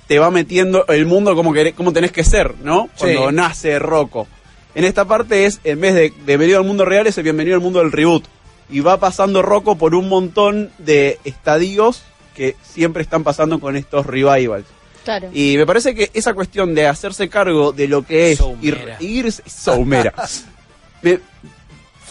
te 0.08 0.20
va 0.20 0.32
metiendo 0.32 0.86
el 0.88 1.06
mundo 1.06 1.36
como, 1.36 1.54
que, 1.54 1.74
como 1.74 1.94
tenés 1.94 2.12
que 2.12 2.24
ser, 2.24 2.56
¿no? 2.64 2.90
Cuando 2.98 3.30
Sí. 3.30 3.36
nace 3.36 3.80
Rocco. 3.80 4.28
En 4.76 4.84
esta 4.84 5.06
parte 5.06 5.46
es, 5.46 5.60
en 5.64 5.80
vez 5.80 5.94
de, 5.94 6.02
de 6.10 6.12
bienvenido 6.26 6.58
al 6.60 6.66
mundo 6.66 6.84
real, 6.84 7.08
es 7.08 7.18
el 7.18 7.24
bienvenido 7.24 7.56
al 7.56 7.62
mundo 7.62 7.80
del 7.80 7.92
reboot. 7.92 8.26
Y 8.70 8.80
va 8.80 9.00
pasando 9.00 9.42
Rocco 9.42 9.78
por 9.78 9.94
un 9.94 10.10
montón 10.10 10.72
de 10.80 11.20
estadios 11.24 12.04
que 12.36 12.56
siempre 12.64 13.04
están 13.04 13.24
pasando 13.24 13.60
con 13.60 13.76
estos 13.76 14.06
revivals. 14.08 14.66
Claro. 15.04 15.30
Y 15.34 15.56
me 15.58 15.66
parece 15.68 15.94
que 15.94 16.10
esa 16.14 16.34
cuestión 16.34 16.74
de 16.74 16.88
hacerse 16.88 17.30
cargo 17.30 17.72
de 17.72 17.88
lo 17.88 18.04
que 18.04 18.32
es 18.32 18.40
y 18.62 18.74
irse 19.06 19.44
Soumera, 19.48 20.14
me 21.04 21.20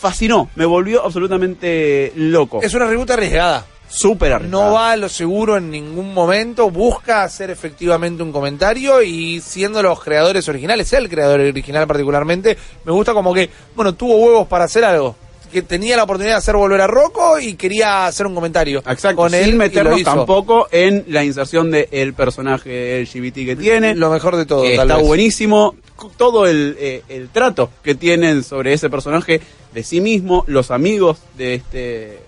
fascinó, 0.01 0.49
me 0.55 0.65
volvió 0.65 1.05
absolutamente 1.05 2.13
loco. 2.17 2.61
Es 2.63 2.75
una 2.75 2.87
reboot 2.87 3.11
arriesgada. 3.11 3.67
súper 3.89 4.33
arriesgado. 4.33 4.65
No 4.69 4.73
va 4.75 4.93
a 4.93 4.97
lo 4.97 5.09
seguro 5.09 5.57
en 5.57 5.71
ningún 5.71 6.15
momento, 6.15 6.71
busca 6.71 7.23
hacer 7.25 7.51
efectivamente 7.51 8.23
un 8.23 8.33
comentario 8.33 9.03
y 9.03 9.41
siendo 9.41 9.83
los 9.83 10.03
creadores 10.03 10.49
originales, 10.49 10.93
el 10.93 11.09
creador 11.09 11.41
original 11.41 11.87
particularmente, 11.87 12.57
me 12.85 12.93
gusta 12.93 13.13
como 13.13 13.35
que, 13.35 13.51
bueno, 13.77 13.95
tuvo 13.95 14.17
huevos 14.17 14.49
para 14.49 14.65
hacer 14.65 14.85
algo. 14.85 15.15
Que 15.53 15.61
tenía 15.61 15.99
la 15.99 16.05
oportunidad 16.05 16.37
de 16.37 16.39
hacer 16.39 16.57
volver 16.57 16.81
a 16.81 16.87
Rocco 16.87 17.39
y 17.39 17.57
quería 17.57 18.07
hacer 18.07 18.27
un 18.27 18.35
comentario 18.35 18.79
Exacto, 18.87 19.17
con 19.17 19.31
sin 19.33 19.59
meternos 19.59 20.03
tampoco 20.03 20.67
en 20.73 21.05
la 21.09 21.23
inserción 21.23 21.71
del 21.71 22.15
personaje 22.15 23.03
LGBT 23.03 23.35
que 23.35 23.57
tiene. 23.57 23.95
Lo 23.95 24.09
mejor 24.09 24.37
de 24.37 24.47
todo, 24.47 24.63
que 24.63 24.77
tal 24.77 24.87
está 24.89 24.97
vez. 24.97 25.07
buenísimo. 25.07 25.75
Todo 26.17 26.47
el, 26.47 26.77
eh, 26.79 27.03
el 27.09 27.29
trato 27.29 27.71
que 27.83 27.95
tienen 27.95 28.43
sobre 28.43 28.73
ese 28.73 28.91
personaje 28.91 29.41
de 29.73 29.83
sí 29.83 30.01
mismo, 30.01 30.45
los 30.47 30.71
amigos 30.71 31.19
de 31.37 31.55
este, 31.55 31.79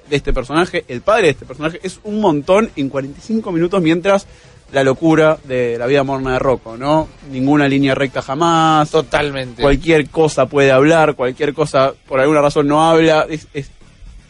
de 0.08 0.16
este 0.16 0.32
personaje, 0.32 0.84
el 0.88 1.00
padre 1.00 1.24
de 1.24 1.30
este 1.30 1.46
personaje, 1.46 1.80
es 1.82 2.00
un 2.04 2.20
montón 2.20 2.70
en 2.76 2.88
45 2.88 3.52
minutos 3.52 3.82
mientras 3.82 4.26
la 4.72 4.82
locura 4.82 5.38
de 5.44 5.78
la 5.78 5.86
vida 5.86 6.02
morna 6.02 6.32
de 6.32 6.38
Rocco, 6.38 6.76
¿no? 6.76 7.08
Ninguna 7.30 7.68
línea 7.68 7.94
recta 7.94 8.22
jamás, 8.22 8.90
Totalmente. 8.90 9.62
cualquier 9.62 10.08
cosa 10.08 10.46
puede 10.46 10.72
hablar, 10.72 11.14
cualquier 11.14 11.54
cosa 11.54 11.94
por 12.08 12.20
alguna 12.20 12.40
razón 12.40 12.66
no 12.66 12.82
habla, 12.82 13.26
es, 13.28 13.46
es 13.54 13.70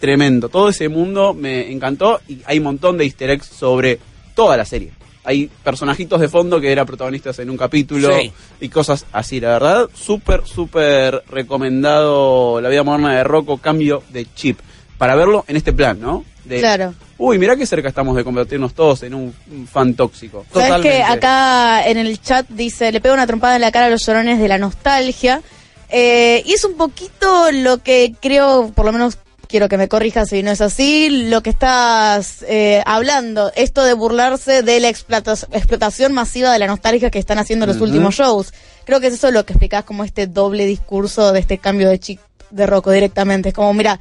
tremendo. 0.01 0.49
Todo 0.49 0.69
ese 0.69 0.89
mundo 0.89 1.33
me 1.35 1.73
encantó 1.73 2.21
y 2.29 2.41
hay 2.47 2.59
un 2.59 2.65
montón 2.65 2.99
de 2.99 3.05
easter 3.05 3.31
eggs 3.31 3.47
sobre 3.47 3.99
toda 4.35 4.57
la 4.57 4.65
serie. 4.65 4.93
Hay 5.25 5.51
personajitos 5.63 6.21
de 6.21 6.29
fondo 6.29 6.61
que 6.61 6.71
eran 6.71 6.87
protagonistas 6.87 7.39
en 7.39 7.49
un 7.51 7.57
capítulo 7.57 8.15
Sí. 8.19 8.31
y 8.61 8.69
cosas 8.69 9.07
así. 9.13 9.41
La 9.41 9.51
verdad, 9.51 9.89
súper, 9.95 10.43
súper 10.47 11.23
recomendado 11.29 12.61
La 12.61 12.69
vida 12.69 12.83
moderna 12.83 13.17
de 13.17 13.25
Rocco, 13.25 13.59
cambio 13.59 14.03
de 14.11 14.27
chip. 14.35 14.59
Para 14.99 15.15
verlo 15.17 15.45
en 15.49 15.57
este 15.57 15.73
plan, 15.73 16.01
¿no? 16.01 16.25
De, 16.45 16.61
Claro. 16.61 16.95
Uy, 17.17 17.39
mirá 17.39 17.57
qué 17.57 17.65
cerca 17.67 17.89
estamos 17.89 18.17
de 18.17 18.25
convertirnos 18.25 18.75
todos 18.75 19.03
en 19.03 19.15
un, 19.15 19.35
un 19.51 19.67
fan 19.67 19.95
tóxico. 19.95 20.45
¿Sabes 20.53 20.83
que 20.83 21.03
acá 21.03 21.87
en 21.89 21.97
el 21.99 22.21
chat 22.21 22.47
dice, 22.49 22.93
le 22.93 23.01
pega 23.01 23.15
una 23.15 23.27
trompada 23.27 23.55
en 23.57 23.63
la 23.63 23.73
cara 23.73 23.87
a 23.87 23.91
los 23.91 24.05
llorones 24.07 24.39
de 24.39 24.49
la 24.49 24.59
nostalgia? 24.59 25.41
Eh, 25.89 26.43
y 26.45 26.53
es 26.53 26.65
un 26.65 26.75
poquito 26.77 27.51
lo 27.53 27.79
que 27.83 28.15
creo, 28.21 28.73
por 28.75 28.85
lo 28.85 28.93
menos 28.93 29.17
quiero 29.55 29.69
que 29.69 29.79
me 29.79 29.87
corrijas 29.87 30.31
si 30.31 30.43
no 30.43 30.51
es 30.51 30.61
así, 30.61 31.29
lo 31.29 31.41
que 31.41 31.51
estás 31.51 32.45
eh, 32.49 32.83
hablando, 32.87 33.53
esto 33.55 33.85
de 33.85 33.93
burlarse 33.93 34.63
de 34.65 34.81
la 34.81 34.89
explota- 34.89 35.47
explotación 35.53 36.13
masiva 36.13 36.53
de 36.53 36.59
la 36.59 36.67
nostalgia 36.67 37.09
que 37.09 37.21
están 37.21 37.39
haciendo 37.39 37.65
los 37.65 37.81
últimos 37.81 38.17
shows. 38.17 38.53
Creo 38.85 38.99
que 38.99 39.07
es 39.07 39.15
eso 39.15 39.31
lo 39.31 39.47
que 39.47 39.53
explicás 39.53 39.85
como 39.85 40.03
este 40.03 40.27
doble 40.27 40.67
discurso 40.67 41.31
de 41.33 41.39
este 41.39 41.59
cambio 41.59 41.89
de 41.89 42.01
chip 42.01 42.19
de 42.51 42.67
Rocco 42.67 42.91
directamente. 42.91 43.51
Es 43.51 43.55
como, 43.55 43.73
mira, 43.75 44.01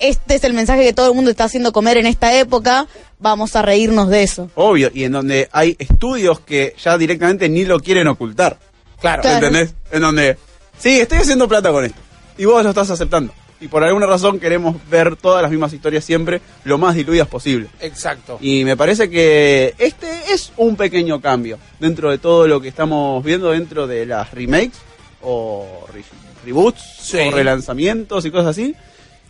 este 0.00 0.34
es 0.34 0.42
el 0.42 0.52
mensaje 0.52 0.82
que 0.82 0.92
todo 0.92 1.10
el 1.10 1.14
mundo 1.14 1.30
está 1.30 1.44
haciendo 1.44 1.70
comer 1.70 1.96
en 1.98 2.06
esta 2.06 2.36
época, 2.36 2.88
vamos 3.20 3.54
a 3.54 3.62
reírnos 3.62 4.08
de 4.08 4.24
eso. 4.24 4.50
Obvio, 4.56 4.90
y 4.92 5.04
en 5.04 5.12
donde 5.12 5.48
hay 5.52 5.76
estudios 5.78 6.40
que 6.40 6.74
ya 6.82 6.98
directamente 6.98 7.48
ni 7.48 7.64
lo 7.64 7.78
quieren 7.78 8.08
ocultar. 8.08 8.58
Claro. 9.00 9.22
Claro. 9.22 9.46
¿Entendés? 9.46 9.76
En 9.92 10.02
donde, 10.02 10.36
sí, 10.76 10.98
estoy 10.98 11.18
haciendo 11.18 11.46
plata 11.46 11.70
con 11.70 11.84
esto. 11.84 12.00
Y 12.36 12.46
vos 12.46 12.64
lo 12.64 12.70
estás 12.70 12.90
aceptando. 12.90 13.32
Y 13.60 13.66
por 13.68 13.82
alguna 13.82 14.06
razón 14.06 14.38
queremos 14.38 14.76
ver 14.88 15.16
todas 15.16 15.42
las 15.42 15.50
mismas 15.50 15.72
historias 15.72 16.04
siempre 16.04 16.40
lo 16.64 16.78
más 16.78 16.94
diluidas 16.94 17.26
posible. 17.26 17.68
Exacto. 17.80 18.38
Y 18.40 18.64
me 18.64 18.76
parece 18.76 19.10
que 19.10 19.74
este 19.78 20.06
es 20.32 20.52
un 20.56 20.76
pequeño 20.76 21.20
cambio 21.20 21.58
dentro 21.80 22.10
de 22.10 22.18
todo 22.18 22.46
lo 22.46 22.60
que 22.60 22.68
estamos 22.68 23.22
viendo 23.24 23.50
dentro 23.50 23.86
de 23.88 24.06
las 24.06 24.30
remakes 24.32 24.78
o 25.22 25.84
re- 25.92 26.04
reboots 26.44 26.80
Sí. 27.00 27.18
o 27.18 27.30
relanzamientos 27.32 28.24
y 28.24 28.30
cosas 28.30 28.48
así. 28.48 28.74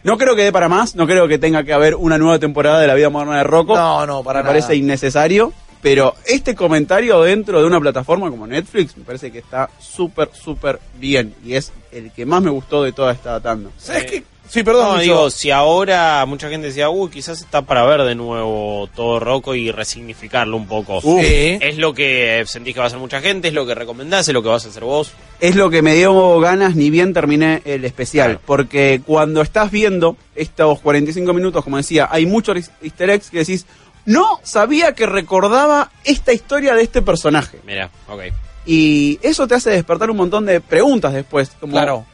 No 0.04 0.16
creo 0.18 0.37
que 0.37 0.44
dé 0.44 0.52
para 0.52 0.68
más, 0.68 0.94
no 0.94 1.06
creo 1.06 1.26
que 1.26 1.38
tenga 1.38 1.64
que 1.64 1.73
haber 1.73 1.94
una 1.94 2.18
nueva 2.18 2.38
temporada 2.38 2.80
de 2.80 2.87
la 2.87 2.94
vida 2.94 3.08
moderna 3.11 3.38
de 3.38 3.44
Rocco. 3.44 3.75
No, 3.76 4.06
no, 4.06 4.23
para 4.23 4.40
me 4.40 4.44
nada. 4.44 4.52
parece 4.54 4.76
innecesario. 4.76 5.52
Pero 5.80 6.14
este 6.26 6.54
comentario 6.54 7.23
dentro 7.23 7.61
de 7.61 7.66
una 7.66 7.80
plataforma 7.80 8.28
como 8.30 8.47
Netflix 8.47 8.97
me 8.97 9.04
parece 9.04 9.30
que 9.30 9.38
está 9.38 9.70
súper, 9.78 10.30
súper 10.32 10.80
bien. 10.99 11.35
Y 11.44 11.54
es 11.54 11.73
el 11.92 12.11
que 12.12 12.26
más 12.26 12.42
me 12.42 12.50
gustó 12.50 12.82
de 12.82 12.92
toda 12.92 13.12
esta 13.12 13.38
tanda. 13.40 13.70
¿Sabes 13.78 14.04
qué? 14.06 14.23
Sí, 14.50 14.62
perdón. 14.62 14.97
No, 14.97 15.02
digo, 15.02 15.28
si 15.30 15.50
ahora 15.50 16.25
mucha 16.26 16.49
gente 16.49 16.68
decía, 16.68 16.88
uy, 16.88 17.11
quizás 17.11 17.38
está 17.42 17.61
para 17.61 17.85
ver 17.85 18.00
de 18.04 18.14
nuevo 18.14 18.88
todo 18.97 19.20
Rocco 19.20 19.54
y 19.54 19.70
resignificarlo 19.70 20.56
un 20.56 20.66
poco. 20.66 21.00
Uh. 21.02 21.20
Sí. 21.20 21.58
Es 21.61 21.76
lo 21.76 21.92
que 21.92 22.42
sentís 22.47 22.73
que 22.73 22.80
va 22.80 22.85
a 22.85 22.87
hacer 22.87 22.99
mucha 22.99 23.20
gente, 23.20 23.49
es 23.49 23.54
lo 23.54 23.66
que 23.66 23.75
recomendás, 23.75 24.26
es 24.26 24.32
lo 24.32 24.42
que 24.42 24.49
vas 24.49 24.64
a 24.64 24.70
hacer 24.70 24.85
vos. 24.85 25.12
es 25.38 25.54
lo 25.54 25.68
que 25.68 25.82
me 25.82 25.94
dio 25.94 26.40
ganas 26.40 26.75
ni 26.76 26.88
bien 26.88 27.12
terminé 27.12 27.61
el 27.66 27.85
especial. 27.85 28.40
Porque 28.47 29.02
cuando 29.04 29.42
estás 29.42 29.70
viendo 29.70 30.16
estos 30.35 30.80
45 30.80 31.30
minutos, 31.35 31.62
como 31.62 31.76
decía, 31.76 32.08
hay 32.11 32.25
muchos 32.25 32.56
eas- 32.56 32.70
easter 32.82 33.11
eggs 33.11 33.28
que 33.28 33.40
decís, 33.40 33.66
no 34.08 34.40
sabía 34.42 34.92
que 34.94 35.06
recordaba 35.06 35.90
esta 36.04 36.32
historia 36.32 36.74
de 36.74 36.82
este 36.82 37.00
personaje. 37.02 37.60
Mira, 37.66 37.90
ok. 38.08 38.22
Y 38.66 39.18
eso 39.22 39.46
te 39.46 39.54
hace 39.54 39.70
despertar 39.70 40.10
un 40.10 40.16
montón 40.16 40.44
de 40.46 40.60
preguntas 40.60 41.12
después. 41.14 41.50
Como, 41.60 41.72
Claro. 41.72 42.04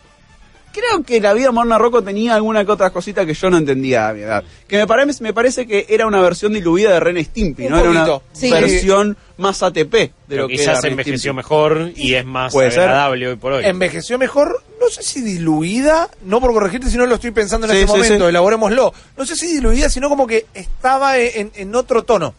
Creo 0.72 1.04
que 1.04 1.20
la 1.20 1.32
vida 1.34 1.52
moderna 1.52 1.78
Rocco 1.78 2.02
tenía 2.02 2.34
alguna 2.34 2.64
que 2.64 2.72
otra 2.72 2.90
cosita 2.90 3.24
que 3.24 3.32
yo 3.32 3.48
no 3.48 3.58
entendía 3.58 4.08
a 4.08 4.12
mi 4.12 4.22
edad. 4.22 4.42
Que 4.66 4.76
me 4.76 4.88
parece, 4.88 5.22
me 5.22 5.32
parece 5.32 5.68
que 5.68 5.86
era 5.88 6.04
una 6.04 6.20
versión 6.20 6.52
diluida 6.52 6.92
de 6.94 6.98
Ren 6.98 7.24
Stimpy, 7.24 7.66
Un 7.66 7.70
¿no? 7.70 7.78
Era 7.78 7.90
una. 7.90 8.06
Sí. 8.32 8.50
versión 8.50 9.16
más 9.38 9.62
ATP 9.62 9.92
de 9.92 10.12
Pero 10.26 10.42
lo 10.42 10.48
que 10.48 10.54
quizás 10.54 10.66
era 10.70 10.80
Ren 10.80 10.90
envejeció 10.92 11.18
Stimpy. 11.30 11.36
mejor 11.36 11.92
y 11.94 12.14
es 12.14 12.24
más 12.24 12.52
Puede 12.52 12.72
ser. 12.72 12.80
agradable 12.80 13.28
hoy 13.28 13.36
por 13.36 13.52
hoy. 13.52 13.64
Envejeció 13.64 14.18
mejor, 14.18 14.64
no 14.84 14.90
sé 14.90 15.02
si 15.02 15.20
diluida, 15.22 16.08
no 16.24 16.40
por 16.40 16.52
corregirte, 16.52 16.90
sino 16.90 17.06
lo 17.06 17.14
estoy 17.16 17.30
pensando 17.30 17.66
en 17.66 17.72
Sí, 17.72 17.78
este 17.78 17.92
sí, 17.92 17.98
momento, 17.98 18.24
sí. 18.24 18.28
elaborémoslo. 18.28 18.92
No 19.16 19.26
sé 19.26 19.36
si 19.36 19.46
diluida, 19.48 19.88
sino 19.88 20.08
como 20.08 20.26
que 20.26 20.46
estaba 20.54 21.18
en, 21.18 21.50
en 21.54 21.74
otro 21.74 22.04
tono. 22.04 22.34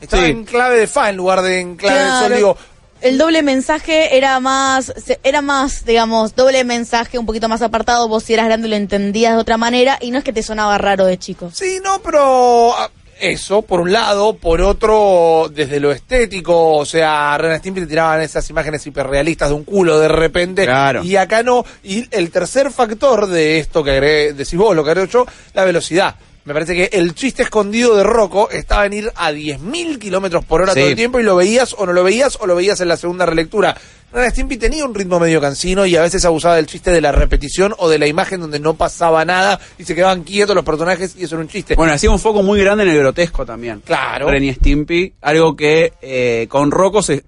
Estaba 0.00 0.24
Sí. 0.24 0.30
en 0.30 0.44
clave 0.44 0.78
de 0.78 0.86
fa 0.86 1.10
en 1.10 1.16
lugar 1.16 1.42
de 1.42 1.60
en 1.60 1.76
clave 1.76 2.00
de 2.02 2.08
sol. 2.10 2.34
Digo, 2.34 2.56
El 3.02 3.16
doble 3.18 3.42
mensaje 3.42 4.16
era 4.16 4.40
más, 4.40 4.92
era 5.22 5.40
más, 5.40 5.84
digamos, 5.86 6.34
doble 6.36 6.64
mensaje 6.64 7.18
un 7.18 7.24
poquito 7.26 7.48
más 7.48 7.62
apartado, 7.62 8.08
vos 8.08 8.24
si 8.24 8.34
eras 8.34 8.44
grande 8.46 8.68
lo 8.68 8.76
entendías 8.76 9.34
de 9.34 9.38
otra 9.40 9.56
manera 9.56 9.96
y 10.02 10.10
no 10.10 10.18
es 10.18 10.24
que 10.24 10.32
te 10.34 10.42
sonaba 10.42 10.76
raro 10.78 11.06
de 11.06 11.18
chico. 11.18 11.50
Sí, 11.54 11.80
no, 11.82 12.00
pero 12.02 12.74
ah, 12.76 12.90
eso, 13.20 13.62
por 13.62 13.80
un 13.80 13.92
lado, 13.92 14.34
por 14.34 14.60
otro, 14.60 15.50
desde 15.52 15.78
lo 15.80 15.92
estético, 15.92 16.76
o 16.76 16.84
sea, 16.84 17.36
Ren 17.38 17.58
Stimpy 17.58 17.80
te 17.82 17.86
tiraban 17.86 18.20
esas 18.20 18.48
imágenes 18.50 18.86
hiperrealistas 18.86 19.48
de 19.50 19.54
un 19.54 19.64
culo 19.64 19.98
de 19.98 20.08
repente, 20.08 20.64
Claro. 20.64 21.02
y 21.04 21.16
acá 21.16 21.42
no, 21.42 21.64
y 21.82 22.06
el 22.10 22.30
tercer 22.30 22.70
factor 22.70 23.26
de 23.26 23.58
esto 23.58 23.84
que 23.84 23.90
agregué, 23.92 24.32
decís 24.32 24.56
vos, 24.58 24.74
lo 24.74 24.82
que 24.84 24.90
agrego 24.90 25.10
yo, 25.10 25.26
la 25.54 25.64
velocidad. 25.64 26.14
Me 26.44 26.54
parece 26.54 26.74
que 26.74 26.96
el 26.98 27.14
chiste 27.14 27.42
escondido 27.42 27.94
de 27.96 28.02
Rocco 28.02 28.48
estaba 28.50 28.86
en 28.86 28.94
ir 28.94 29.12
a 29.14 29.30
10.000 29.30 29.98
kilómetros 29.98 30.44
por 30.44 30.62
hora 30.62 30.72
Sí. 30.72 30.80
todo 30.80 30.88
el 30.88 30.96
tiempo 30.96 31.20
y 31.20 31.22
lo 31.22 31.36
veías 31.36 31.74
o 31.76 31.84
no 31.84 31.92
lo 31.92 32.02
veías 32.02 32.38
o 32.40 32.46
lo 32.46 32.56
veías 32.56 32.80
en 32.80 32.88
la 32.88 32.96
segunda 32.96 33.26
relectura. 33.26 33.76
Ren 34.12 34.30
Stimpy 34.30 34.56
tenía 34.56 34.84
un 34.84 34.94
ritmo 34.94 35.20
medio 35.20 35.40
cansino 35.40 35.84
y 35.86 35.94
a 35.96 36.02
veces 36.02 36.24
abusaba 36.24 36.56
del 36.56 36.66
chiste 36.66 36.90
de 36.90 37.00
la 37.00 37.12
repetición 37.12 37.74
o 37.78 37.88
de 37.88 37.98
la 37.98 38.06
imagen 38.08 38.40
donde 38.40 38.58
no 38.58 38.74
pasaba 38.74 39.24
nada 39.24 39.60
y 39.78 39.84
se 39.84 39.94
quedaban 39.94 40.24
quietos 40.24 40.56
los 40.56 40.64
personajes 40.64 41.14
y 41.16 41.24
eso 41.24 41.36
era 41.36 41.42
un 41.42 41.48
chiste. 41.48 41.74
Bueno, 41.76 41.92
hacía 41.92 42.10
un 42.10 42.18
foco 42.18 42.42
muy 42.42 42.58
grande 42.60 42.84
en 42.84 42.90
el 42.90 42.98
grotesco 42.98 43.44
también. 43.46 43.82
Claro. 43.84 44.28
Ren 44.30 44.42
y 44.42 44.52
Stimpy, 44.54 45.12
algo 45.20 45.54
que 45.54 45.92
eh, 46.02 46.46
con 46.48 46.70
Rocco 46.70 47.02
se 47.02 47.22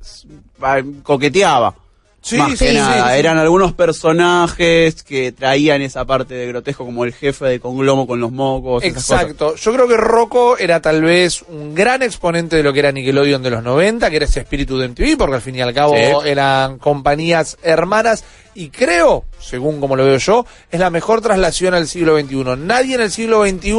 coqueteaba. 1.02 1.74
Sí, 2.22 2.36
más 2.36 2.52
sí, 2.52 2.58
que 2.58 2.70
sí, 2.70 2.76
nada. 2.76 3.16
Eran 3.16 3.36
algunos 3.38 3.72
personajes 3.72 5.02
que 5.02 5.32
traían 5.32 5.82
esa 5.82 6.04
parte 6.04 6.34
de 6.34 6.46
grotesco, 6.46 6.84
como 6.84 7.04
el 7.04 7.12
jefe 7.12 7.46
de 7.46 7.60
Conglomo 7.60 8.06
con 8.06 8.20
los 8.20 8.30
mocos. 8.30 8.84
Exacto. 8.84 9.56
Yo 9.56 9.72
creo 9.72 9.88
que 9.88 9.96
Rocco 9.96 10.56
era 10.56 10.80
tal 10.80 11.02
vez 11.02 11.42
un 11.48 11.74
gran 11.74 12.02
exponente 12.02 12.56
de 12.56 12.62
lo 12.62 12.72
que 12.72 12.78
era 12.78 12.92
Nickelodeon 12.92 13.42
de 13.42 13.50
los 13.50 13.64
90, 13.64 14.08
que 14.08 14.16
era 14.16 14.24
ese 14.24 14.40
espíritu 14.40 14.78
de 14.78 14.88
MTV, 14.88 15.18
porque 15.18 15.34
al 15.34 15.42
fin 15.42 15.56
y 15.56 15.60
al 15.60 15.74
cabo 15.74 15.94
eran 16.24 16.78
compañías 16.78 17.58
hermanas. 17.62 18.24
Y 18.54 18.68
creo, 18.68 19.24
según 19.40 19.80
como 19.80 19.96
lo 19.96 20.04
veo 20.04 20.18
yo, 20.18 20.46
es 20.70 20.78
la 20.78 20.90
mejor 20.90 21.22
traslación 21.22 21.74
al 21.74 21.88
siglo 21.88 22.20
XXI. 22.20 22.56
Nadie 22.58 22.94
en 22.94 23.00
el 23.00 23.10
siglo 23.10 23.44
XXI 23.44 23.72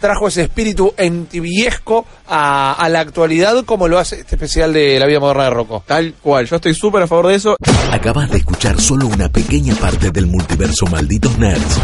trajo 0.00 0.28
ese 0.28 0.42
espíritu 0.42 0.94
MTVesco 0.98 2.06
a, 2.26 2.72
a 2.72 2.88
la 2.88 3.00
actualidad 3.00 3.64
como 3.64 3.88
lo 3.88 3.98
hace 3.98 4.20
este 4.20 4.36
especial 4.36 4.72
de 4.72 4.98
la 4.98 5.06
vida 5.06 5.20
moderna 5.20 5.44
de 5.44 5.50
Rocco. 5.50 5.82
Tal 5.86 6.14
cual, 6.20 6.46
yo 6.46 6.56
estoy 6.56 6.74
súper 6.74 7.02
a 7.02 7.06
favor 7.06 7.28
de 7.28 7.34
eso. 7.36 7.56
Acabas 7.90 8.30
de 8.30 8.38
escuchar 8.38 8.80
solo 8.80 9.06
una 9.06 9.28
pequeña 9.28 9.74
parte 9.74 10.10
del 10.10 10.26
multiverso 10.26 10.86
Malditos 10.86 11.38
Nerds. 11.38 11.78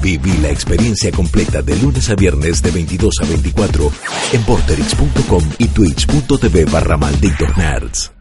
Viví 0.00 0.32
la 0.38 0.48
experiencia 0.48 1.12
completa 1.12 1.62
de 1.62 1.76
lunes 1.76 2.10
a 2.10 2.16
viernes 2.16 2.60
de 2.60 2.72
22 2.72 3.14
a 3.22 3.24
24 3.24 3.92
en 4.32 4.42
porterix.com 4.42 5.44
y 5.58 5.68
twitch.tv 5.68 6.64
barra 6.64 6.96
Malditos 6.96 7.56
Nerds. 7.56 8.11